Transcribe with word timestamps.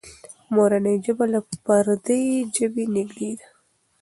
مورنۍ 0.53 0.95
ژبه 1.05 1.25
له 1.33 1.39
پردۍ 1.65 2.23
ژبې 2.55 2.83
نږدې 2.95 3.31
ده. 3.39 3.47